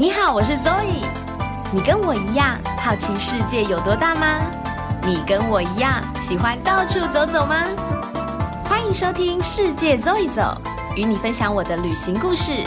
[0.00, 1.04] 你好，我是 Zoe。
[1.72, 4.38] 你跟我一样好奇世界有多大吗？
[5.04, 7.64] 你跟我一样喜欢到处走走吗？
[8.66, 10.56] 欢迎收听《世界走一走》，
[10.96, 12.64] 与你分享我的旅行故事。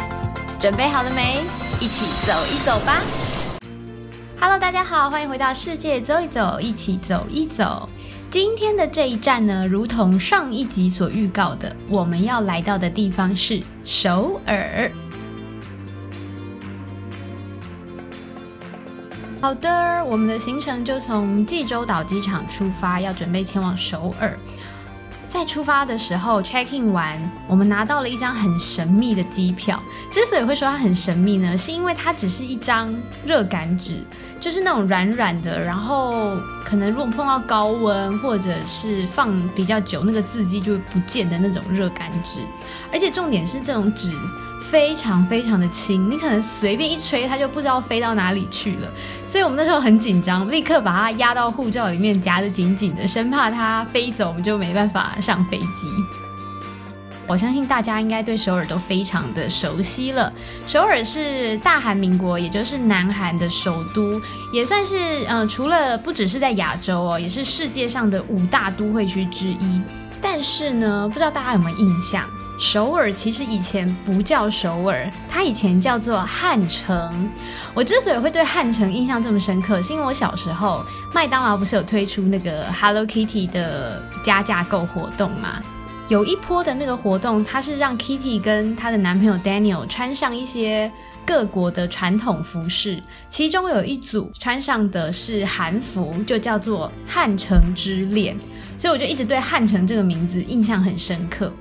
[0.59, 1.39] 准备好了没？
[1.79, 2.97] 一起走一走吧
[4.37, 7.87] ！Hello，大家好，欢迎回到《世界走一走》，一起走一走。
[8.29, 14.91] 今天的这一站呢，如同上一集所预告的，我们要来到的地方是首尔。
[19.41, 24.37] 好的，我们的行程就从济州岛机场出发，要准备前往首尔。
[25.27, 29.81] 在出发的时候，check in 完，我们拿到了一张很神秘的机票。
[30.11, 32.93] 之所以会说它很神秘呢，是因为它只是一张
[33.25, 34.03] 热感纸，
[34.39, 42.41] 就是那种软软的，然后可能如果碰到高温或者是放比较久，那个字迹就会不见的那种热感纸。
[42.93, 44.11] 而且重点是这种纸。
[44.71, 48.87] 非常非常的轻，你可能随便一吹，它就不知道飞到哪里去了。
[49.27, 55.87] 所以我们那时候很紧张，立刻把它压到护照里面，夹得紧紧的，生怕它飞走，我们就没办法上飞机。
[57.27, 60.31] 我相信大家应该对首尔都非常的熟悉了。
[60.65, 64.21] 首尔是大韩民国，也就是南韩的首都，
[64.53, 69.81] 也算是嗯，除了不只是在亚洲哦，也是世界上的五大都会区之一。
[70.21, 72.25] 但是呢，不知道大家有没有印象？
[72.61, 77.27] 首尔其实以前不叫首尔，它以前叫做汉城。
[77.73, 85.59] 我之所以会对汉城印象这么深刻，是因为我小时候麦当劳不是有推出那个 Hello Kitty 的加价购活动吗？
[86.07, 90.91] 有一波的那个活动，它是让 Kitty 跟她的男朋友 Daniel 穿上一些
[91.25, 98.37] 各国的传统服饰，其中有一组穿上的是韩服，就叫做汉城之恋。
[98.77, 101.51] 所以我就一直对汉城这个名字印象很深刻。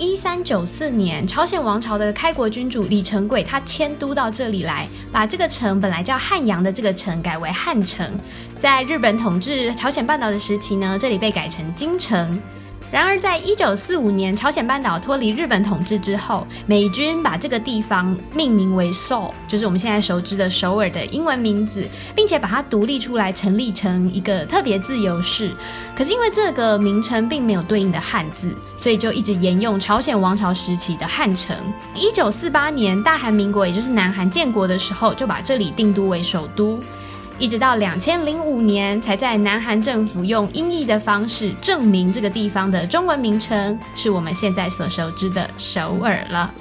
[0.00, 8.10] 一三九四年，朝鲜王朝的开国君主李成桂，他迁都到这里来，把这个城本来叫汉阳的这个城改为汉城。
[8.58, 12.40] 在日本统治朝鲜半岛的时期呢，这里被改成京城。
[12.90, 25.52] 然而，在一九四五年朝鲜半岛脱离日本统治之后，美军把这个地方命名为 sol 就是我们现在熟知的首尔的英文名字，并且把它独立出来，成立成一个特别自由市。
[25.96, 31.56] 可是因为这个名称并没有对应的汉字，所以就一直沿用朝鲜王朝时期的汉城。
[31.94, 36.80] 一九四八年大韩民国，也就是南韩建国的时候，就把这里定都为首都。
[37.40, 46.52] 一直到两千零五年，才在南韩政府用音译的方式证明这个地方的中文名称是我们现在所熟知的首尔了。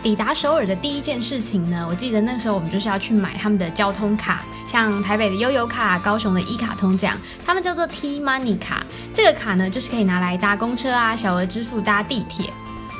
[0.00, 8.86] 抵达首尔的第一件事情呢，我记得那时候我们就是要去买他们的交通卡，像台北的悠游卡、高雄的一卡通这样，他们叫做 T Money 卡。
[9.12, 12.52] 这个卡呢，就是可以拿来搭公车啊、小额支付、搭地铁。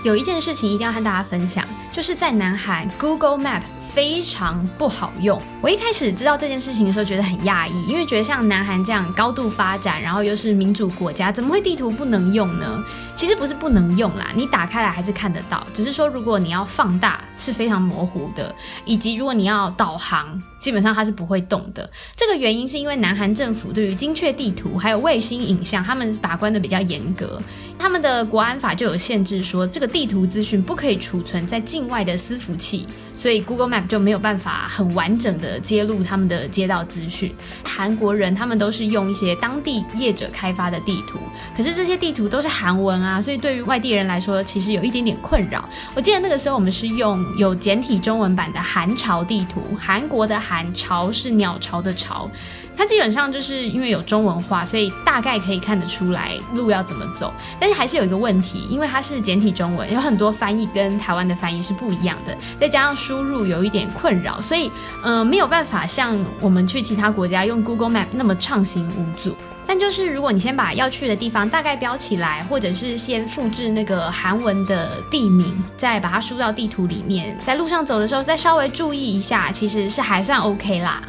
[0.05, 3.63] 有一件事情一定要和大家分享，就是在南韩 Google Map。
[3.99, 5.43] 非常不好用。
[5.61, 12.81] 我一开始知道这件事情的时候，觉得很讶异，因为觉得像南韩这样高度发展，然后又是民主国家，怎么会地图不能用呢？
[13.17, 18.55] 其实不是不能用啦，你打开来还是看得到，只是说如果你要放大是非常模糊的，
[18.85, 21.89] 以及如果你要导航，基本上它是不会动的。
[22.17, 27.41] 这个原因是因为南韩政府对于精确地图还有卫星影像，他们把关的比较严格，
[27.79, 32.87] 他们的国安法就有限制说，这个地图资讯不可以储存在境外的私服器。
[33.17, 37.35] 所以 Google Map 就没有办法很完整的揭露他们的街道资讯。
[37.65, 41.19] 韩国人他们都是用一些当地业者开发的地图，
[41.57, 45.69] 可是这些地图都是韩文啊，所以对于外地人来说，其实有一点点困扰。
[45.97, 52.31] 我记得那个时候我们是用有简体中文版的韩朝地图，韩国的韩潮是鸟巢的巢。
[52.77, 57.35] 它基本上就是因为有中文化，所以大概可以看得出来路要怎么走。
[57.59, 64.71] 但是还是有一个问题，因为它是简体中文，有很多翻译跟台湾的翻译是不一样的，再加上输入有一点困扰，所以
[65.05, 69.35] 嗯没有办法像我们去其他国家用 Google Map 那么畅行无阻。
[69.69, 81.03] 但就是如果你先把要去的地方大概标起来，或者是先复制那个韩文的地名，再把它输到地图里面，在路上走的时候再稍微注意一下，其实是还算 OK 啦。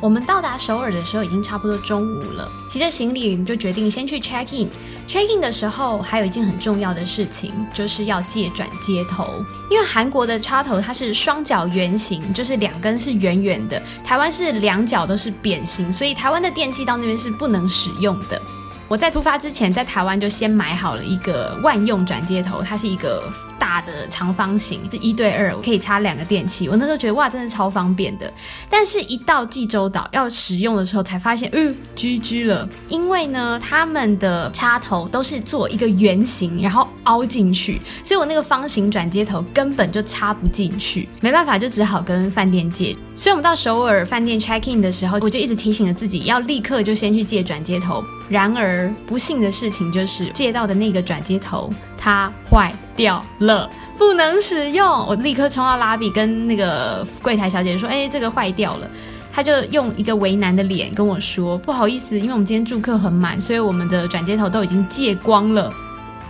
[0.00, 4.68] 我们到达首尔的时候已经差不多中午了，提着行李，我们就决定先去 check in。
[5.06, 18.40] check in 的时候还有一件很重要的事情，就是要借转接头，因为韩国的插头它是双脚圆形，就是两根是圆圆的，台湾是两脚都是扁形，所以台湾的电器到那边是不能使用的。
[18.90, 23.22] 我在出发之前，在台湾就先买好了一个万用转接头，它是一个
[23.58, 23.70] 大。
[23.86, 26.68] 的长方形，是一对二，我可以插两个电器。
[26.68, 28.30] 我那时候觉得哇，真的超方便的。
[28.68, 32.68] 但是，一到济州岛要使用的时候，才发现，嗯，GG 了。
[32.88, 41.08] 因为呢，他们的插头都是做一个圆形，然后凹进去，所以我那个方形转接头根本就插不进去。
[41.20, 42.94] 没办法，就只好跟饭店借。
[43.16, 48.04] 所以我们到首尔饭店 check in 的时候，我就一直提醒了自己，要立刻就先去借转接头。
[48.30, 51.68] 然而，不幸的事情就是借到的那个转接头
[51.98, 53.68] 它坏掉了，
[53.98, 54.88] 不能使用。
[55.06, 58.88] 我立刻冲到拉比跟那个柜台小姐说：“哎，这个坏掉了。”
[59.32, 65.70] 他就用一个为难的脸跟我说：“不好意思，因为我们今天住客很满，所以我们的转接头都已经借光了。”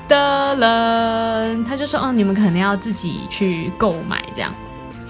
[0.08, 4.52] 的人他就说：“嗯，你们可能要自己去购买这样。”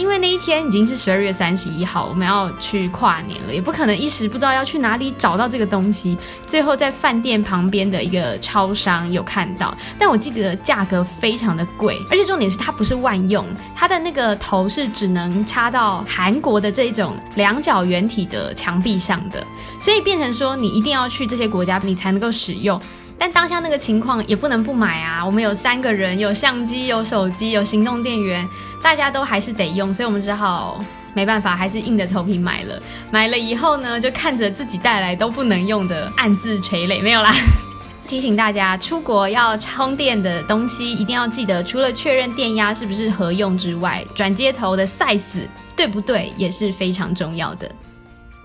[0.01, 6.17] 因为那一天已经是十二月三十一号，我们要去跨年了，也不可能一时不知道要去哪里找到这个东西。
[6.47, 13.45] 最后在饭店旁边的一个超商有看到，但我记得价格非常的贵，而且重点是它不是万用，
[13.77, 19.47] 它的那个头是只能插到韩国的这种两角圆体的墙壁上的，
[19.79, 22.81] 所以变成说你一定要去这些国家你才能够使用。
[23.21, 25.23] 但当下那个情况也不能不买啊！
[25.23, 28.49] 我们有三个人，有相机、有手机、有行动电源，
[28.83, 30.83] 大家都还是得用，所以我们只好
[31.13, 32.81] 没办法，还是硬着头皮买了。
[33.11, 37.03] 买了以后呢，就看着自己带来都不能用的，暗自垂泪。
[37.03, 37.31] 没有啦，
[38.09, 45.47] 提醒大家，出国要充电的东西一定要记得，除了确认电压是不是合用之外，转接头的 size
[45.77, 47.71] 对不对也是非常重要的。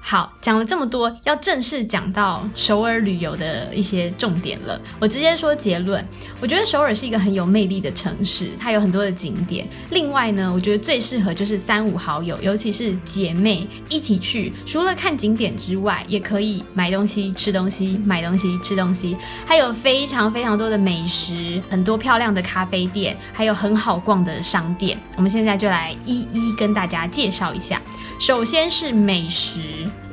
[0.07, 4.80] 好，讲了这么多，要正式讲到首尔旅游的一些重点了。
[5.00, 6.07] 我直接说结论，
[6.40, 9.68] 我觉得首尔是一个很有魅力的城市，它有很多的景点。
[9.90, 25.00] 另外呢，我觉得最适合就是三五好友，尤其是姐妹一起去，除了看景点之外，也可以买东西、吃东西、买东西、吃东西，还有非常非常多的美食，很多漂亮的咖啡店，还有很好逛的商店。
[25.16, 27.81] 我们现在就来一一跟大家介绍一下。
[28.18, 29.60] 首先是美食，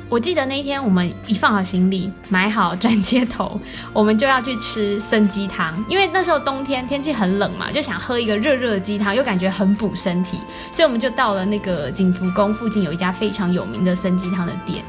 [0.09, 3.59] 我记得那一天我们一放好行李，买好转接头，
[3.91, 10.37] 我们就要去吃参鸡汤，因为那时候冬天天气很冷嘛，就想喝一个热热的鸡汤，又感觉很补身体，
[10.71, 14.83] 所以我们就到了那个景福宫附近有一家非常有名的参鸡汤的店。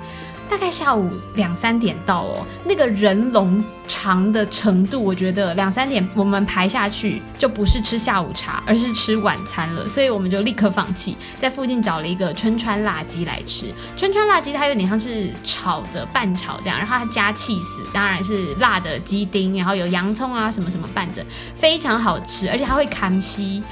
[0.49, 13.67] 大概下午两三点到哦，那个人龙长的程度，我觉得两三点我们排下去就不是吃下午茶，而是吃晚餐了，所以我们就立刻放弃，在附近找了一个春川辣鸡来吃。
[13.97, 21.25] 春川辣鸡它有点像是炒的拌炒这样，然后它加气死，当然是辣的鸡丁，然后有洋葱啊什么什么拌着，
[21.55, 23.63] 非常好吃，而且它会砍稀。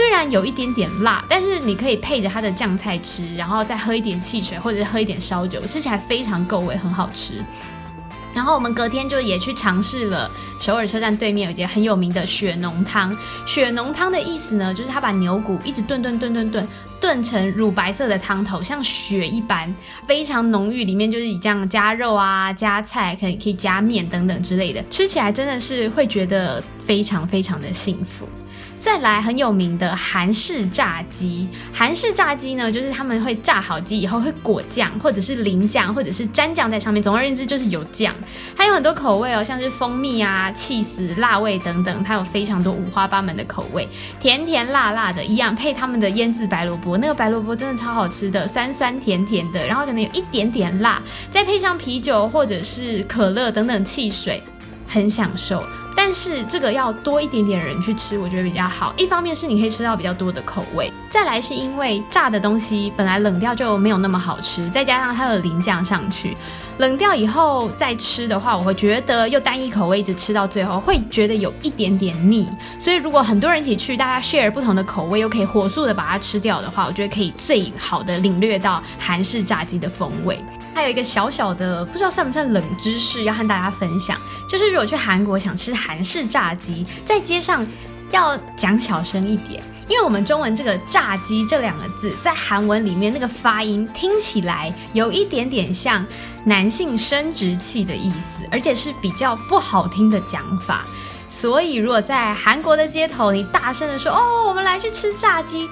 [0.00, 7.34] 虽然有一点点辣，但是你可以配着它的酱菜吃，然后再喝一点汽水或者喝一点烧酒，吃起来非常够味，很好吃。
[8.34, 13.14] 然后我们隔天就也去尝试了首尔车站对面有一间很有名的血浓汤。
[13.46, 16.68] 血浓汤的意思呢，就是他把牛骨一直炖炖炖炖炖
[16.98, 19.70] 炖成乳白色的汤头，像血一般，
[20.06, 20.84] 非常浓郁。
[20.84, 28.26] 里面就是以这样加肉啊、加菜，可以可以加面等等之类的，吃起来真的是会觉得非常非常的幸福。
[28.80, 37.02] 再来很有名的韩式炸鸡，韩式炸鸡呢，就是他们会炸好鸡以后会裹酱，或者是淋酱，或者是沾酱在上面。
[37.02, 38.14] 总而言之就是有酱，
[38.56, 43.86] 它有很多口味哦，像是蜂蜜啊、气死、辣味等等，它有非常多五花八门的口味，
[44.18, 54.42] 甜甜辣辣的，一样配他们的腌制白萝卜，那个白萝卜真的超好吃的，酸酸甜甜的，然后可能有一点点辣，再配上啤酒或者是可乐等等汽水，
[54.88, 55.62] 很享受。
[56.02, 58.94] 但是这个要多一点点人去吃，我觉得比较好。
[58.96, 66.34] 一方面是你可以吃到比较多的口味，再来是因为炸的东西本来冷掉就没有那么好吃，再加上它的淋酱上去，
[66.78, 72.48] 冷掉以后再吃的话，我会觉得又单一口味一直吃到最后，会觉得有一点点腻。
[72.78, 80.42] 所以如果很多人一起去，大家 share 不同的口味，又可以火速的把它吃掉的话，我觉得可以最好的领略到韩式炸鸡的风味。
[80.74, 87.66] 还有一个小小的，不知道算不算冷知识，要和大家分享，就是如果去韩国想吃韩式炸鸡，在街上
[88.10, 96.04] 要讲小声一点，因为我们中文这个“炸鸡”这两个字，在韩文里面那个发音听起来有一点点像
[96.44, 100.86] 男性生殖器的意思，而且是比较不好听的讲法。
[101.28, 105.68] 所以如果在韩国的街头，你大声的说：“哦，我们来去吃炸鸡。”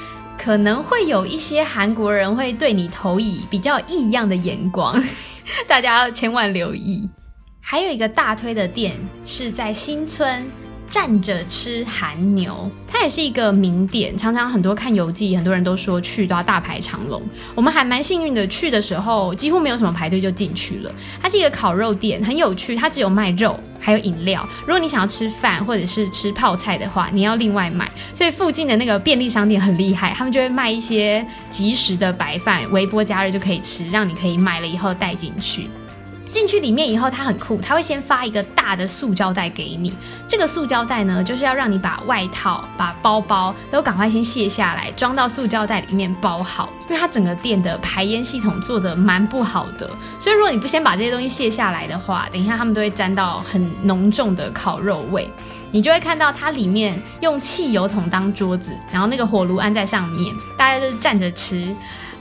[0.49, 4.99] 可能会有一些韩国人会对你投以比较异样的眼光，
[5.69, 7.07] 大家要千万留意。
[7.61, 10.43] 还有一个大推的店是在新村
[10.91, 17.23] 站着吃韩牛，它也是一个名店，常常很多看游记，很多人都说去都要大排长龙。
[17.55, 20.91] 我们还蛮幸运的，去的时候几乎没有什么排队就进去了。
[21.21, 24.47] 它是一个烤肉店，很有趣，它只有卖肉，还有饮料。
[24.63, 27.91] 如果你想要吃饭或者是吃泡菜的话，你要另外买。
[28.15, 35.67] 所以附近的那个便利商店很厉害，他们就会卖一些即食的白饭，微波加热就可以吃，让你可以买了以后带进去。
[36.31, 39.95] 进去里面以后，它很酷，它会先发一个大的塑胶袋给你。
[40.27, 46.69] 这个塑胶袋呢，就是要让你把外套、把包包都赶快先卸下来，装到塑胶袋里面包好。
[46.89, 49.89] 因为它整个店的排烟系统做的蛮不好的，
[50.21, 55.29] 所以如果你不先把这些东西卸下来的话，等一下他们都会沾到很浓重的烤肉味。
[55.71, 61.75] 你就会看到它里面用汽油桶当桌子，然后那个火炉安在上面，大家就是站着吃。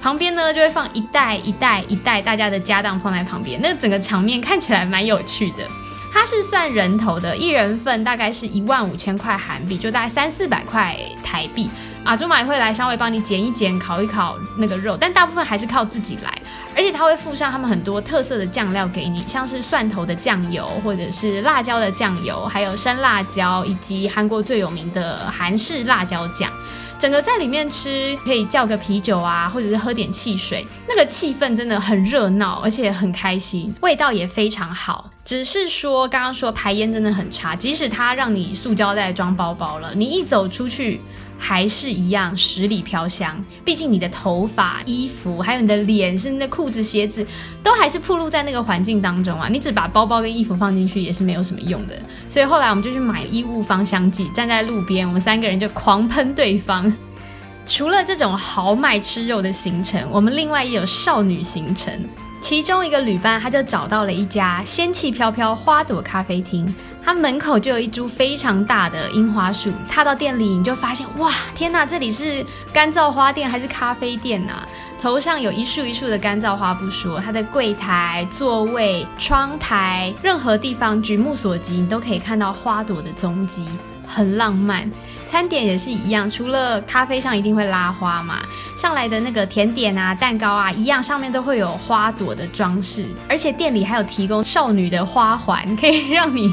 [0.08, 5.68] 旁边呢就会放一袋一袋一袋大家的家当放在旁边，那整个场面看起来蛮有趣的。
[6.14, 11.70] 它是算人头的，一人份大概是一万五千块韩币，就大概三四百块台币。
[12.08, 16.42] 阿朱玛会来稍微帮你剪一剪、烤一烤那个肉，但大部分还是靠自己来。
[16.74, 26.50] 而且他会附上他们很多特色的酱料给你，像是蒜头的酱油，或者是辣椒的酱油，还有生辣椒，以及韩国最有名的韩式辣椒酱。
[26.98, 35.10] 整个在里面吃，可以叫个啤酒啊，或者是喝点汽水，那个气氛真的很热闹，而且很开心，味道也非常好。
[35.26, 41.02] 只是说刚刚说排烟真的很差，即使他让你塑胶袋装包包了，你一走出去。
[41.38, 47.26] 还是一样十里飘香，毕竟你的头发、衣服，还有你的脸，甚至的裤子、鞋子，
[47.64, 49.48] 都还是暴露在那个环境当中啊！
[49.48, 51.96] 你只把包包跟衣服放进去，也是没有什么用的。
[52.28, 56.92] 所以后来我们就去买衣物芳香剂，站在路边，我们三个人就狂喷对方。
[57.66, 61.94] 除了这种豪迈吃肉的行程，我们另外也有少女行程。
[62.40, 66.66] 其中一个旅伴他就找到了一家仙气飘飘花朵咖啡厅。
[67.08, 74.56] 它门口就有一株非常大的樱花树，踏到店里你就发现，哇，天哪，这里是干燥花店还是咖啡店呐？
[75.02, 83.66] 头上有一束一束的干燥花不说，它的柜台、座位、窗台，任何地方举目所及，你都可以看到花朵的踪迹，
[84.08, 84.90] 很浪漫。
[85.30, 88.40] 餐点也是一样，除了咖啡上一定会拉花嘛，
[88.78, 96.50] 上来的那个甜点啊、蛋糕啊，一样上面都会有花朵的装饰，而且店里还有提供少女的花环，可以让你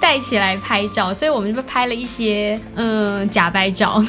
[0.00, 4.00] 戴起来拍照，所以我们就拍了一些嗯假拍照，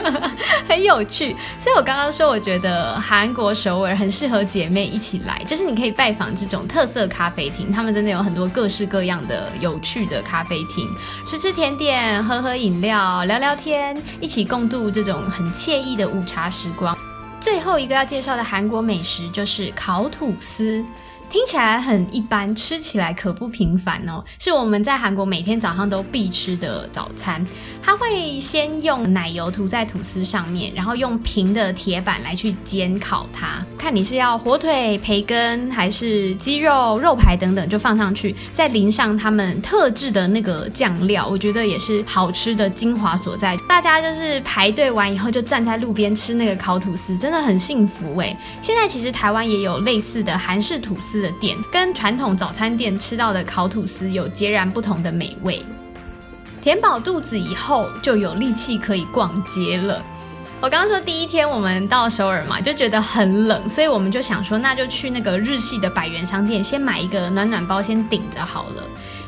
[0.68, 1.34] 很有趣。
[1.58, 10.86] 所以我刚刚说，我觉得韩国首尔很适合姐妹一起来，就是你可以拜访这种特色咖啡厅，他们真的有很多各式各样的有趣的咖啡厅，
[11.24, 13.54] 吃吃甜点，喝喝饮料，聊聊。
[13.54, 16.96] 天，一起共度这种很惬意的午茶时光。
[17.40, 20.84] 最后一个要介绍的韩国美食就是烤吐司。
[21.36, 24.24] 听起来很一般，吃起来可不平凡哦。
[24.38, 27.44] 是我们在韩国每天早上都必吃的早餐。
[27.82, 33.62] 它会先用奶油涂在吐司上面，然后用平的铁板来去煎烤它。
[33.76, 41.28] 看你是要火腿、培根还是鸡肉、肉排等等，就放上去，再淋上他们特制的那个酱料。
[41.28, 43.58] 我觉得也是好吃的精华所在。
[43.68, 48.34] 大家就是排队完以后就站在路边吃那个烤吐司，真的很幸福哎。
[48.62, 51.25] 现在其实台湾也有类似的韩式吐司。
[51.26, 55.64] 的店跟传统早餐店吃到的烤吐司有截然不同的美味。
[56.62, 60.02] 填饱肚子以后，就有力气可以逛街了。
[60.60, 68.82] 我刚刚说第一天我们到首尔嘛，就觉得很冷，所以我们就想说，那就去那个日系的百元商店，先买一个暖暖包，先顶着好了。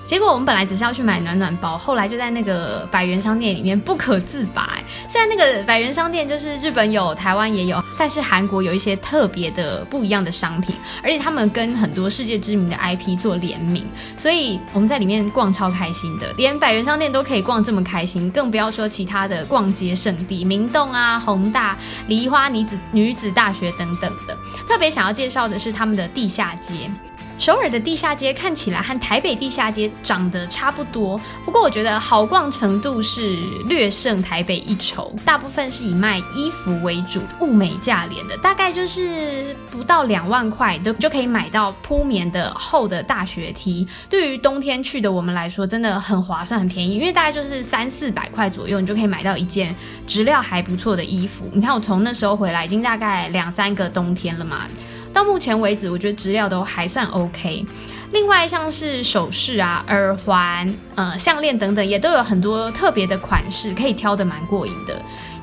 [0.09, 4.79] 结果我们本来只是要去买暖暖包，后来就在那个百元商店里面不可自拔。
[5.07, 13.85] 虽然那个百元商店就是日本有，台湾也有，但是韩国有一些特别的不一样的商品，而且他们跟很多世界知名的 IP 做联名，
[14.17, 24.35] 所以我们在里面逛超开心的，连百元商店都可以逛这么开心，更不要说其他的逛街圣地，明洞啊、宏大、梨花女子女子大学等等的。
[24.67, 26.91] 特别想要介绍的是他们的地下街。
[27.39, 33.37] 首尔的地下街看起来和台北地下街长得差不多，不过我觉得好逛程度是
[33.69, 35.15] 略胜台北一筹。
[35.25, 43.87] 大部分是以卖衣服为主，物美价廉的，大概就是不到两万块都就可以买到铺棉的厚的大学 T。
[44.11, 49.75] 对于冬天去的我们来说，真的很划算、很便宜，因为大概就是三四百块左右，你就可以买到一件
[50.09, 51.49] 质量还不错的衣服。
[51.55, 54.67] 你看我从那时候回来，已经大概两三个冬天了嘛。
[55.13, 57.65] 到目前为止，我觉得质料都还算 OK。
[58.13, 64.95] 另外像是首饰啊、耳环、呃项链等等，也都有很多特别的款式，可以挑的蛮过瘾的。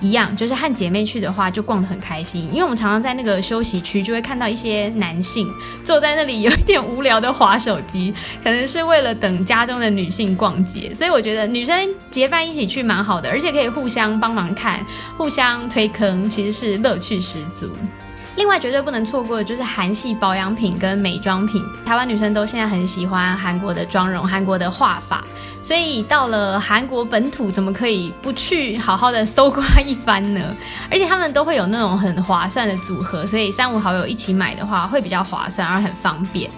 [0.01, 2.49] 一样，就是和姐妹去的话，就逛得很开心。
[2.51, 5.49] 因为我们常常在那个休息区，就会看到一些男性
[5.83, 10.93] 坐在那里，有一点无聊的划手机，可能是为了等家中的女性逛街。
[10.93, 14.85] 所以我觉得女生结伴一起去蛮好的，而且可以互相帮忙看，
[15.17, 17.69] 互相推坑，其实是乐趣十足。
[18.35, 21.63] 另外，绝对不能错过的就是韩系保养品跟美妆品。
[21.85, 25.23] 台湾女生都现在很喜欢韩国的妆容、韩国的画法，
[25.63, 30.41] 所以到了韩国本土，怎么可以不去好好的搜刮一番呢？
[30.91, 36.49] 而且他们都会有那种很划算的组合，所以三五好友一起买的话会比较划算，而很方便。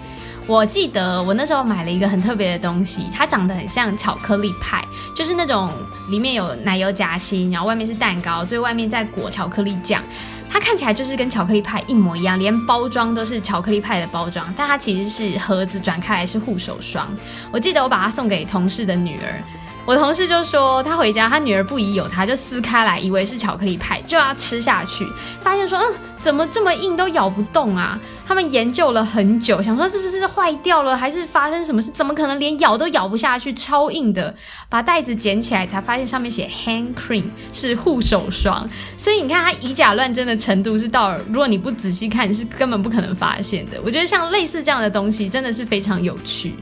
[0.48, 5.70] 我记得我那时候买了一个很特别的东西，它长得很像巧克力派，就是那种
[6.08, 10.02] 里面有奶油夹心，然后外面是蛋糕，最外面再裹巧克力酱。
[10.50, 17.08] 它看起来就是跟巧克力派一模一样，连包装都是巧克力派的包装，但它其实是盒子转开来是护手霜。
[17.50, 19.42] 我记得我把它送给同事的女儿，
[19.86, 25.06] 我同事就说他回家他女儿不疑有他，就撕开来以为是巧克力派，就要吃下去，
[25.40, 27.98] 发现说嗯怎么这么硬都咬不动啊。
[28.26, 31.90] 他们研究了很久，想说是不是坏掉了，还是发生什么事？
[31.92, 33.50] 怎么可能连咬都咬不下去？
[33.54, 34.34] 超硬的，
[34.68, 38.68] 把袋子捡起来才发现上面写 hand cream 是护手霜。
[38.98, 43.80] 所以你看它以假乱真的程度是到，如果你不仔细看，是根本不可能发现的。
[43.82, 46.54] 我觉得像类似这样的东西真的是非常有趣。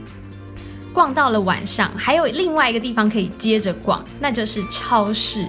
[0.97, 5.47] 逛到了晚上，还有另外一个地方可以接着逛，那就是超市。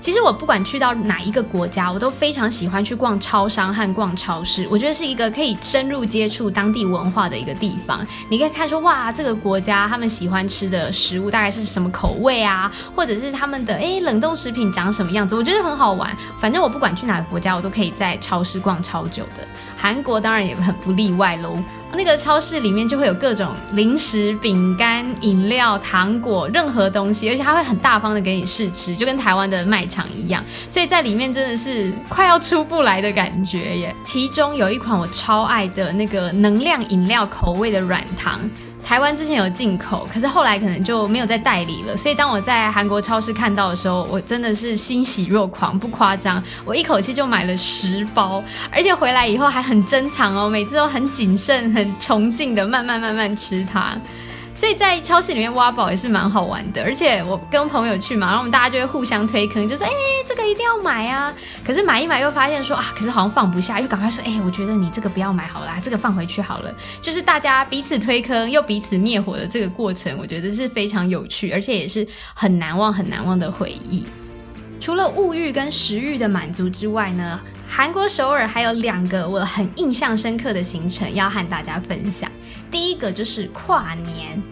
[0.00, 4.66] 其实我不管去到哪一个国家，我都非常喜欢去逛超商和逛超市。
[4.70, 8.02] 我觉得是一个可以深入接触当地文化的一个地方。
[8.30, 16.16] 你可以看说，哇，这个国家他们喜欢吃的食物大概是什么口味啊，或者是他们的诶冷冻食品长什么样子，我觉得很好玩。
[16.40, 19.46] 反正我不管去哪个国家，我都可以在超市逛超久的。
[19.86, 21.54] 韩国当然也很不例外喽。
[21.92, 30.42] 那个超市里面就会有各种零食、饼干、饮料、糖果，任何东西，而且他会很大方的给你试吃，就跟台湾的卖场一样。
[30.68, 33.94] 所以在里面真的是快要出不来的感觉耶。
[34.02, 38.40] 其中有一款我超爱的那个能量饮料口味的软糖。
[38.86, 41.96] 台湾之前有进口，可是后来可能就没有再代理了。
[41.96, 48.40] 所以当我在韩国超市看到的时候，我真的是欣喜若狂，不夸张，我一口气就买了十包，
[48.70, 53.96] 而且回来以后还很珍藏哦，每次都很谨慎、很崇敬的慢慢慢慢吃它。
[54.56, 59.92] 所以在超市里面挖宝也是蛮好玩的，而且我跟朋友去嘛，然后我们大家就会互相推坑，就说哎，
[60.26, 61.32] 这个一定要买啊！
[61.62, 66.74] 可是买一买又发现说啊，可是好像放不下，又赶快说哎，我觉得你这个不要买好了，这个放回去好了。
[67.02, 74.06] 就是大家彼此推坑又彼此灭火的这个过程，我觉得是非常有趣，而且也是很难忘、很难忘的回忆。
[74.80, 77.38] 除了物欲跟食欲的满足之外呢？
[77.68, 82.30] 韩国首尔还有两个我很印象深刻的行程要和大家分享。
[82.70, 84.42] 第一个就是跨年，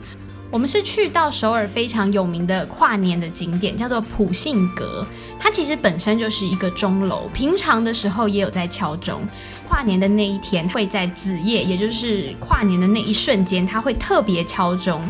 [0.51, 5.07] 我们是去到首尔非常有名的跨年的景点，叫做普信阁。
[5.39, 9.21] 它其实本身就是一个钟楼，平常的时候也有在敲钟。
[9.69, 15.03] 跨年的那一天会在子夜，也就是跨年的那一瞬间，它会特别敲钟。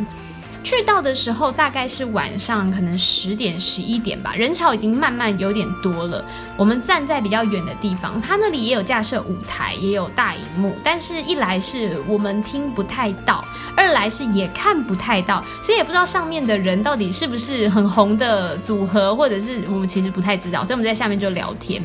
[0.64, 6.24] 去到的时候大概是晚上，可能十点十一点吧，人潮已经慢慢有点多了。
[6.57, 13.44] 我们站在比较远的地方，它那里也有架设舞台，也有大荧幕，但是一来是我们听不太到，
[13.77, 21.83] 二来是也看不太到，所以也不知道上面的人到底是不是很红的组合，或者是我们其实不太知道，所以我们在下面就聊天。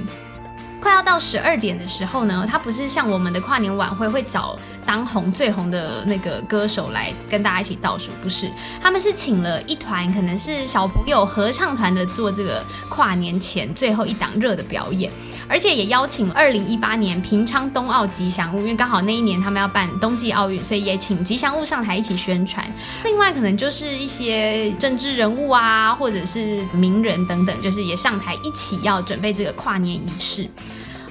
[0.82, 8.50] 快要到十二点的时候呢，他不是像我们的跨年晚会会找当红最红的那个歌手来跟大家一起倒数，不是，
[8.82, 15.12] 他们是请了一团可能是小朋友合唱团的做这个跨年前最后一档热的表演，
[15.48, 22.66] 而且也邀请二零一八年平昌冬奥吉祥物，因为刚好那一年他们要办冬季奥运，所以也请吉祥物上台一起宣传。
[23.04, 30.50] 另外可能就是一些政治人物啊，或者是名人等等，就是也上台一起要准备这个跨年仪式。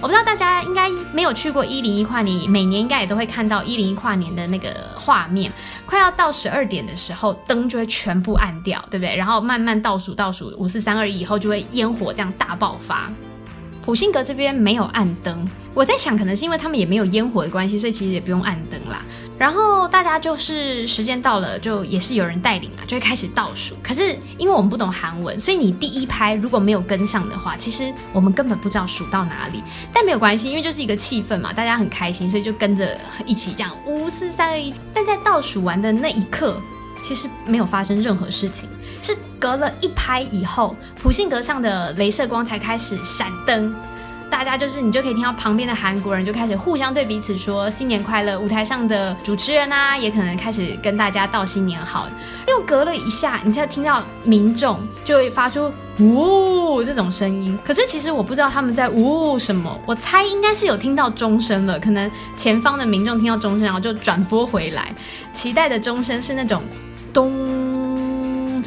[0.01, 5.53] 我不知道大家应该没有去过一零一跨年，每年应该也都会看到一零一跨年的那个画面。
[5.87, 9.17] 快要到十二点的时候，灯就会全部暗掉，对不对？
[9.17, 13.11] 然后慢慢倒数，倒数五四三二一以后，就会烟火这样大爆发。
[13.85, 19.03] 普辛阁这边没有暗灯，我在想，可能是因为他们也没有烟火的关系，所以其实也不用暗灯啦。
[19.39, 23.77] 然后大家就是时间到了，就也是有人带领嘛，就会开始倒数。
[23.83, 29.63] 可是因为我们不懂韩文，所以你第一拍如果没有跟上的话，其实我们根本不知道数到哪里。
[29.93, 34.75] 但没有关系，因为就是一个气氛嘛，大家很开心，所以就跟着一起这样五四三二一。
[34.93, 36.61] 但在倒数完的那一刻，
[37.05, 38.69] 其实没有发生任何事情，
[39.01, 43.73] 是隔了一拍以后，普信阁上的镭射光才开始闪灯，
[44.31, 52.09] 大家就是你就可以听到旁边的韩国人就开始互相对彼此说新年快乐，舞台上的主持人啊也可能开始跟大家道新年好。
[52.47, 64.95] 又隔了一下，你再听到民众就会发出呜这种声音，可是其实我不知道他们在呜什么，我猜应该是有听到钟声了，可能前方的民众听到钟声，然后就转播回来，
[65.33, 66.63] 期待的钟声是那种
[67.13, 67.88] 咚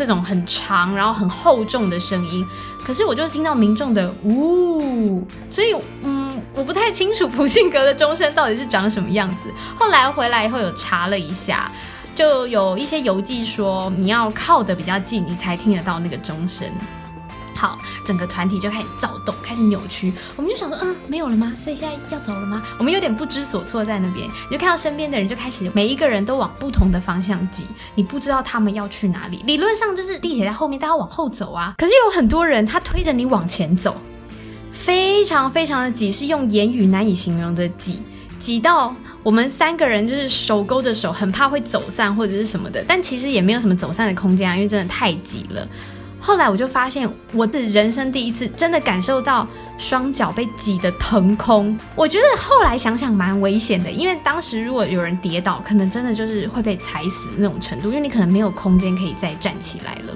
[0.01, 2.43] 这种很长然后很厚重的声音。
[2.83, 9.35] 可是我就听到民众的呜，所以嗯，我不太清楚普信阁的钟声到底是长什么样子。
[9.77, 11.71] 后来回来以后有查了一下，
[12.15, 16.67] 就有一些游记说你要靠得比较近，你才听得到那个钟声。
[17.61, 20.11] 好，整个团体就开始躁动，开始扭曲。
[20.35, 21.53] 我们就想说，嗯，没有了吗？
[21.59, 22.63] 所以现在要走了吗？
[22.79, 24.27] 我们有点不知所措在那边。
[24.49, 29.43] 你就看到身边的人就开始，每一个人都往不同的方向挤，你不知道他们要去哪里。
[29.45, 31.75] 理论上就是地铁在后面，大家往后走啊。
[31.77, 34.01] 可是有很多人他推着你往前走，
[34.73, 37.99] 非常非常的挤，是用言语难以形容的挤，
[38.39, 42.83] 挤到我们三个人就是手勾着手，很怕会走散或者是什么的。
[42.87, 45.67] 但其实也没有什么走散的空间啊，因为真的太挤了。
[46.21, 49.47] 后来我就发现，我的人生第一次真的感受到
[49.79, 51.75] 双脚被挤得腾空。
[51.95, 60.15] 我觉得后来想想蛮危险的，因为当时如果有人跌倒，可能真的就是会被踩死那种程度，因为你可能没有空间可以再站起来了，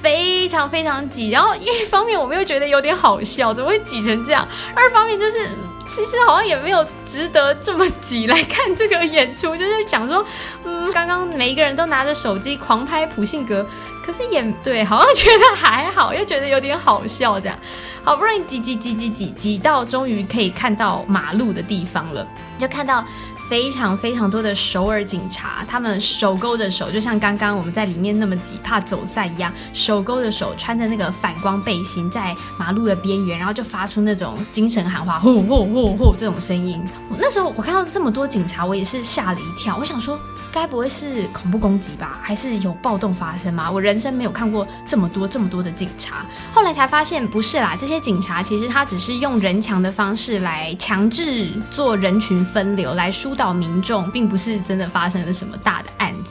[0.00, 1.28] 非常非常挤。
[1.28, 4.48] 然后一方面我们又觉得有点好笑，怎么会挤成这样？
[4.74, 5.46] 二方面就是。
[5.88, 10.22] 其实好像也没有值得这么挤来看这个演出，就是想说，
[10.64, 13.66] 嗯，刚刚每一个人都拿着手机狂拍普信格，
[14.04, 17.58] 可是也对，好像觉得还好，又觉得有点好笑，这样，
[18.04, 22.24] 好不容易挤挤挤挤挤挤到终于可以看到马路的地方了，
[22.58, 23.02] 就看到。
[23.48, 36.78] 非常非常多的首尔警察，他们手勾着手，就像刚刚我们在里面那么几，怕走散一样，手勾着手，穿着那个反光背心，在马路的边缘，然后就发出那种精神喊话，吼吼吼吼这种声音。
[37.18, 40.18] 那时候我看到这么多警察，我也是吓了一跳，我想说。
[40.52, 42.18] 该不会是恐怖攻击吧？
[42.22, 43.70] 还是有暴动发生吗？
[43.70, 46.24] 我人生没有看过这么多这么多的警察。
[46.52, 56.30] 后来才发现不是啦，这些警察其实他只是用人墙的方式来强制做人群分流，来疏导民众，并不是真的发生了什么大的案子。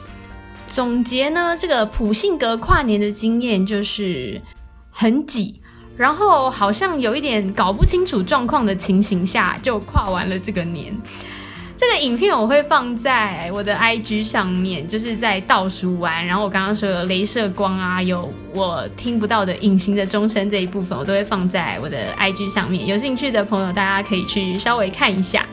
[0.67, 4.41] 总结呢，这个普信阁跨年的经验就是
[4.91, 5.62] 很挤，
[5.95, 10.93] 然后好像有一点搞不清楚状况的情形下就跨完了这个年。
[11.80, 22.88] 这个影片我会放在我的 IG 上面，就是在倒数完，然后我刚刚说有镭射光啊，有我听不到的隐形的钟声这一部分，我都会放在我的 IG 上面。
[22.88, 25.46] 有兴趣的朋友，大家可以去稍微看一下。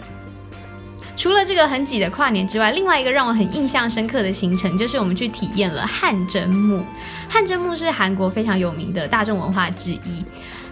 [1.14, 6.82] 除了这个很挤的跨年之外，另外一个让我很印象深刻的行程，就是我们去体验了汗蒸木。
[7.28, 10.24] 汗蒸木是韩国非常有名的大众文化之一。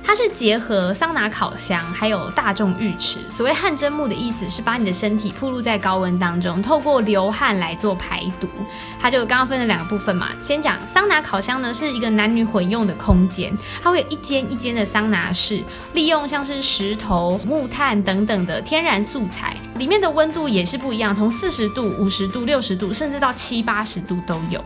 [0.04, 3.18] 它是结合桑拿烤箱，还有大众浴池。
[3.30, 8.46] 所谓汗蒸木的意思是把你的身体暴露在高温当中，透过流汗来做排毒。
[9.00, 15.62] 它就刚刚分了两个部分嘛，先讲桑拿烤箱呢，是一个男女混用的空间，它会有一间一间的桑拿室，
[15.94, 24.62] 利用像是石头、木炭等等的天然素材，里面的温度也是不一样，从四十度、五十度、六十度，甚至到七八十度都有。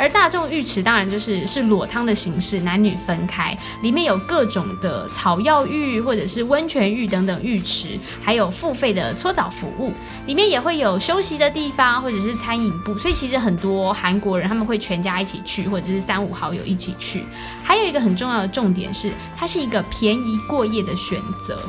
[0.00, 9.92] 而大众浴池当然就是是裸汤的形式，男女分开，里面有各种的草药浴或者是温泉浴等等浴池，还有付费的搓澡服务，
[10.26, 17.26] 里面也会有休息的地方或者是餐饮部，所以其实很多韩国人他们会全家一起去，或者是三五好友一起去。
[17.62, 21.60] 还有一个很重要的重点是，它是一个便宜过夜的选择。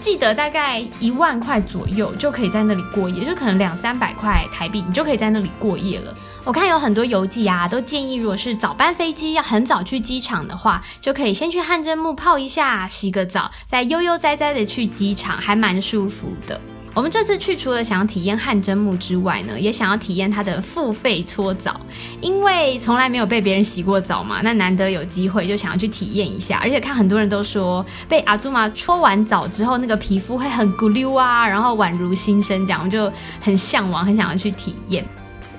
[0.00, 6.14] 记得大概一万块左右就可以在那里过夜，就可能两三百块台币，你就可以在那里过夜了。
[6.46, 16.60] 我看有很多游记啊，都建议如果是早班飞机要很早去机场的话，就可以先去汗蒸木泡一下，洗个澡，再悠悠哉哉的去机场，还蛮舒服的。
[16.92, 21.80] 我们这次去除了想要体验汗蒸木之外呢，也想要体验它的付费搓澡，
[22.20, 26.58] 因为从来没有被别人洗过澡嘛，那难得有机会就想要去体验一下。
[26.62, 35.02] 而且看很多人都说被阿祖玛搓完澡之后，那个皮肤会很咕溜啊，然后宛如新生，这样我就很向往，很想要去体验。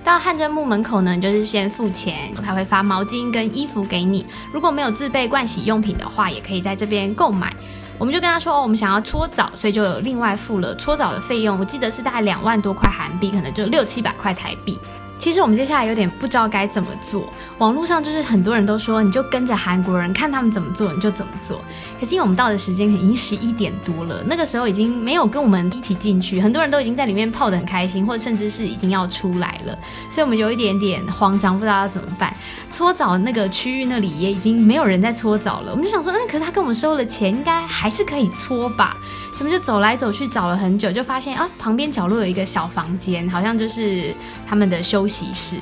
[0.06, 4.24] 到汗蒸木门口呢，就是先付钱，他会发毛巾跟衣服给你。
[4.54, 7.52] 如果没有自备盥洗用品的话，也可以在这边购买。
[7.98, 11.58] 我们就跟他说哦，我们想要搓澡，所以就有另外付了搓澡的费用。
[11.60, 14.80] 我记得是大概两万多块韩币，可能就六七百块台币。
[15.18, 17.32] 其实我们接下来有点不知道该怎么做。
[17.58, 21.60] 网络上就是很多人都说，你就跟着韩国人看他们怎么做，你就怎么做。
[22.00, 29.78] 可是因为我们到的时间已经十一点多了，那个时候已经没有跟我们一起进去，很多人都已经在里面泡得很开心，或者甚至是已经要出来了，
[30.12, 32.36] 所以我们有一点点慌张，不知道要怎么办。
[32.70, 38.98] 搓澡那个区域那里也已经没有人在搓澡了，我们就想说，嗯，可是他跟我们收了钱，应该还是可以搓吧。
[39.38, 44.14] 他们就走来走去找了很久，就发现啊，旁边角落有一个小房间，好像就是
[44.48, 45.58] 他们的休息室，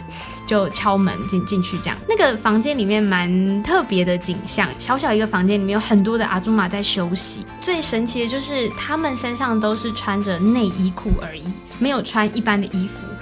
[0.45, 1.77] 就敲门进进去。
[1.79, 7.45] 这样，那个房间里面蛮特别的景象，小小一个房间里面有很多的阿祖玛在休息。
[7.62, 11.43] 最神奇的就是他们身上都是穿着内衣裤而已，
[11.79, 13.12] 没有穿一般的衣服。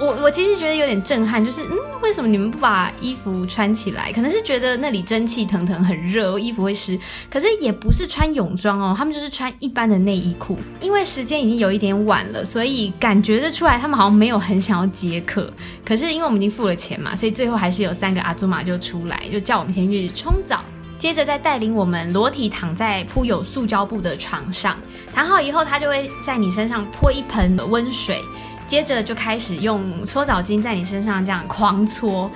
[0.00, 4.10] 我我其实觉得有点震撼，就是嗯，为什么你们不把衣服穿起来？
[4.12, 6.98] 可能是觉得那里蒸汽腾腾很热，衣服会湿。
[7.30, 10.58] 可是也不是穿泳装哦，他们就是穿一般的内衣裤。
[10.80, 15.52] 因为时间已经有一点晚了，所以感觉得出来他们好像没有很想要接客。
[15.84, 20.64] 可是因为我们已经付了钱嘛，所以最后还是有三个阿祖玛就出来，就叫我们先去冲澡，
[20.98, 24.78] 接着再带领我们裸体躺在铺有塑胶布的床上，
[25.12, 28.22] 躺好以后，他就会在你身上泼一盆温水。
[28.70, 32.30] 接着就开始用搓澡巾在你身上这样狂搓，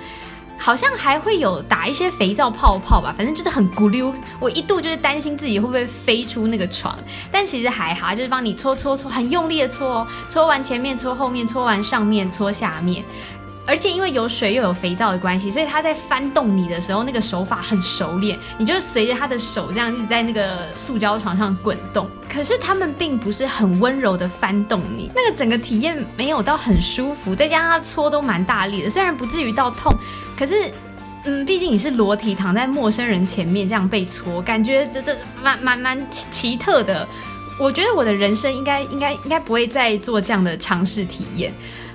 [0.57, 4.13] 好像还会有打一些肥皂泡泡吧，反正就是很咕溜。
[4.37, 6.93] 我一度就是担心自己会不会飞出那个床，
[7.31, 13.01] 但其实还好，就是帮你搓搓搓，很用力的搓，搓完前面搓后面，搓完上面搓下面。
[13.67, 18.37] 而且因为有水又有肥皂的关系，所以他在翻动你的时候，那个手法很熟练。
[18.59, 22.07] 你就随着他的手这样一直在那个塑胶床上滚动。
[22.29, 27.33] 可是他们并不是很温柔的翻动你，那个整个体验没有到很舒服。
[27.35, 29.91] 再加上他搓都蛮大力的，虽然不至于到痛，
[30.37, 30.69] 可是，
[31.23, 37.07] 嗯，毕竟你是裸体躺在陌生人前面这样被搓，感觉这这蛮蛮蛮奇奇特的。
[37.59, 41.51] 我觉得我的人生应该应该应该不会再做这样的尝试体验。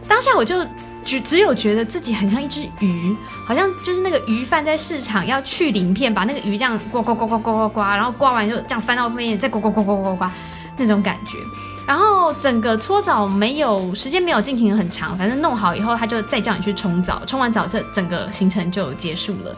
[0.09, 0.67] 当下我就。
[1.05, 3.15] 只只有觉得自己很像一只鱼，
[3.47, 10.33] 好像就是那个鱼贩在市场要去鳞片，把那个鱼这样刮刮刮刮刮刮刮，然后刮完就这样翻到后面再刮刮刮刮刮刮刮
[10.77, 11.39] 那种感觉。
[11.87, 19.57] 然后整个搓澡没有时间没有进行很长，反正弄好以后他就再叫你去冲澡，冲完澡这整个行程就结束了。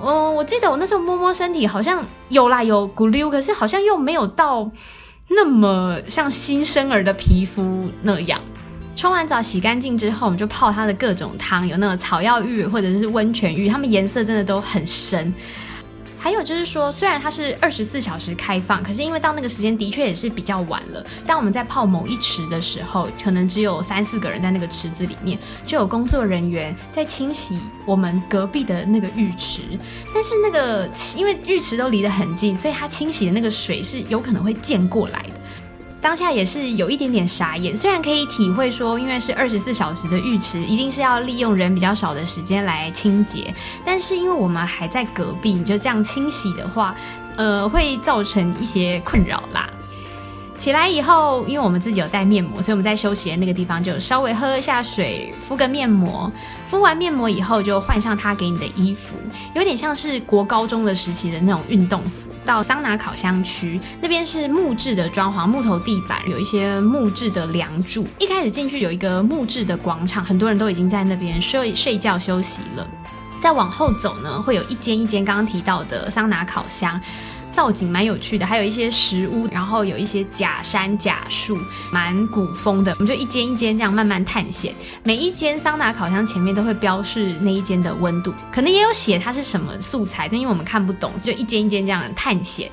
[0.00, 4.70] 嗯，我记得我那时候摸摸身体好像有啦有咕溜，可是好像又没有到
[5.28, 8.40] 那么像新生儿的皮肤那样。
[8.98, 15.32] 冲完澡洗干净之后，我们就泡它的各种汤，有那种草药浴或者是温泉浴，它们颜色真的都很深。
[16.18, 21.04] 还有就是说，虽然它是二十四小时开放，可是因为到那个时间的确也是比较晚了。
[21.24, 27.56] 当我们在泡某一池的时候，可能只有三四个人在那个池子里面，就有工作人员在清洗
[27.86, 29.62] 我们隔壁的那个浴池。
[30.12, 35.34] 但是那个因为浴池都离得很近，所以它清洗的那个水是有可能会溅过来的。
[36.00, 43.52] 当下也是有一点点傻眼，虽然可以体会说，因为是二十四小时的浴池，一定是要利用人比较少的时间来清洁，
[43.84, 46.94] 但是因为我们还在隔壁，你就这样清洗的话，
[47.36, 49.68] 呃，会造成一些困扰啦。
[50.56, 56.30] 起来以后，因为我们自己有带面膜，所以我们在休息的那个地方就稍微喝一下水，敷个面膜。
[56.68, 59.14] 敷完面膜以后，就换上他给你的衣服，
[59.54, 62.27] 有点像是国高中的时期的那种运动服。
[62.48, 68.06] 到桑拿烤箱区，那边是木质的装潢，木头地板，有一些木质的梁柱。
[68.18, 72.88] 一开始进去有一个木质的广场，很多人都已经在那边睡睡觉休息了。
[73.42, 76.98] 再往后走呢，会有一间一间刚刚提到的桑拿烤箱。
[77.58, 81.58] 造景蛮有趣的，还有一些石屋，然后有一些假山假树，
[81.90, 82.92] 蛮古风的。
[82.92, 92.70] 我们就一间一间这样慢慢探险，每一间桑拿烤箱前面都会标示那一间的温度，可能也有写它是什么素材，但因为我们看不懂，就一间一间这样探险。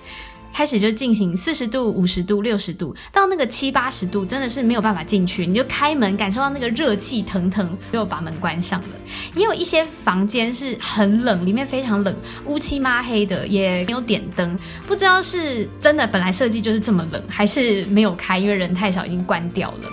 [0.56, 5.46] 开始就进行四十度、五十度、六十度，到那个七八十度，真的是没有办法进去。
[5.46, 8.88] 你就开门，感受到那个热气腾腾，就把门关上了。
[9.36, 12.15] 也有一些房间是很冷，里面非常冷，
[12.46, 19.89] 乌漆抹黑的，也没有点灯，不知道是真的本来设计就是这么冷，还是没有开，因为人太少，已经关掉了。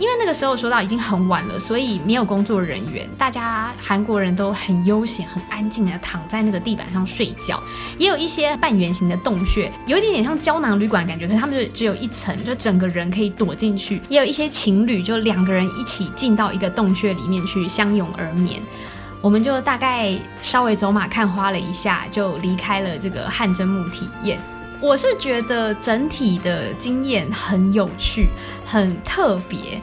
[0.00, 7.62] 因为那个时候说到已经很晚了，所以没有工作人员，大家韩国人都很悠闲、很安静的躺在那个地板上睡觉。
[7.98, 14.00] 也有一些半圆形的洞穴，有一点点像胶囊旅馆感觉，可是他们就只有一层，就整个人可以躲进去。
[14.08, 18.58] 也有一些情侣就两个人一起进到一个洞穴里面去相拥而眠。
[19.20, 24.40] 我们就大概稍微走马看花了一下，就离开了这个汗蒸木体验。
[24.82, 28.28] 我是觉得整体的经验很有趣，
[28.66, 29.80] 很特别。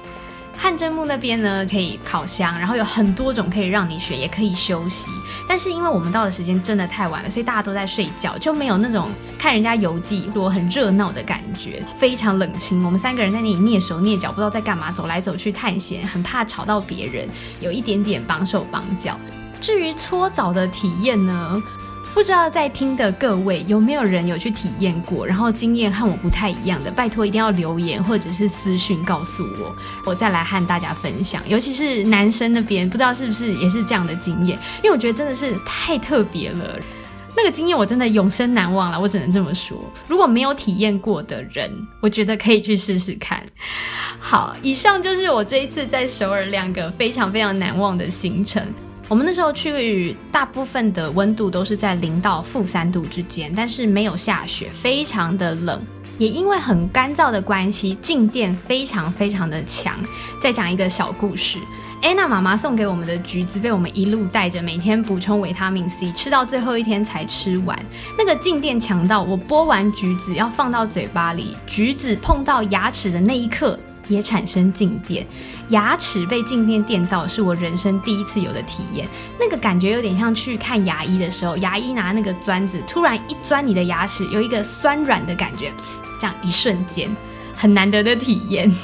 [0.60, 5.08] 汗蒸木那边呢，可以烤箱，然后有很多种可以让你选，也可以休息。
[5.48, 12.84] 但是因为我们到的时间真的太晚了，所以大家都在睡觉，就没有那种看人家游记多很热闹的感觉，非常冷清。
[12.84, 17.06] 我们三个人在那里蹑手蹑脚，不知道在干嘛，走来走去探险，很怕吵到别。
[17.06, 17.30] 人，
[17.60, 19.16] 有一点点绑手绑脚。
[19.62, 21.62] 至于搓澡的体验呢？
[22.18, 31.48] 不知道在听的各位有没有人有去体验过，然后经验和我不太一样的，拜托一定要留言或者是私讯告诉我，我再来和大家分享。
[31.48, 36.80] 尤其是男生那边，不知道是不是也是这样的经验，因为我觉得真的是太特别了，
[37.36, 39.78] 那个经验我真的永生难忘了，我只能这么说。
[40.08, 43.46] 如果没有体验过的人，我觉得可以去试试看。
[44.20, 48.66] 好，以上就是我这一次在首尔两个非常非常难忘的行程。
[49.10, 55.82] 我们那时候去，大部分的温度都是在零到负三度之间，但是没有下雪，非常的冷，
[56.18, 59.96] 也因为很干燥的关系，静电非常非常的强。
[60.44, 61.58] 再讲一个小故事，
[62.04, 67.80] 安娜妈妈送给我们的橘子被我们一路带着，每天补充维他命 C，吃到最后一天才吃完。
[68.18, 73.80] 那个静电强到我剥完橘子要放到嘴巴里，橘子碰到牙齿的那一刻。
[74.10, 75.26] 也产生静电，
[75.70, 79.06] 牙齿被静电电到，是我人生第一次有的体验。
[79.40, 85.72] 那个感觉有点像去看牙医的时候，牙医拿那个钻子突然一钻你的牙齿，有一个酸软的感觉，
[86.20, 87.10] 这样一瞬间，
[87.56, 88.72] 很难得的体验。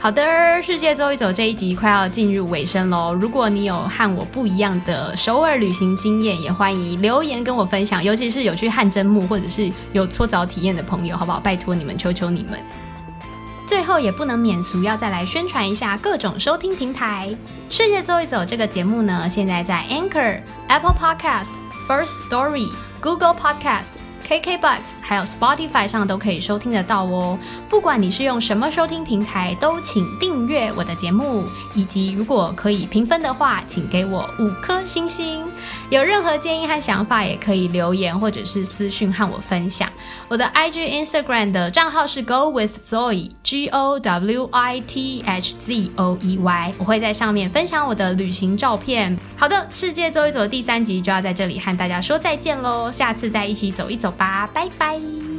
[0.00, 0.22] 好的，
[0.62, 3.14] 世界走一走这一集快要进入尾声喽。
[3.14, 8.04] 如果你有和我不一样的首尔旅行经验，也欢迎留言跟我分享。
[8.04, 11.40] 尤其是有去汗蒸木或者是有搓澡体验的朋友，好不好？
[11.40, 12.60] 拜托你们，求求你们。
[13.74, 17.36] 最后也不能免俗，要再来宣传一下各种收听平台。
[17.68, 21.50] 世界走一走这个节目呢，现在在 Anchor、Apple Podcast、
[21.88, 24.03] First Story、Google Podcast。
[24.26, 27.38] KKBox 还有 Spotify 上都可以收听得到哦。
[27.68, 35.44] 不管你是用什么收听平台，都请订阅我的节目，以及如果可以评分的话，请给我五颗星星。
[35.90, 39.88] 有任何建议和想法，也可以留言或者是私讯和我分享。
[40.28, 49.16] 我的 IG、Instagram 的账号是 Go with Zoe，G O W I T H Z O E Y，我会在上面分享我的旅行照片。
[49.36, 54.13] 好的，世界走一走第三集就要在这里和大家说再见喽，下次再一起走一走。
[54.14, 55.33] 吧，拜拜。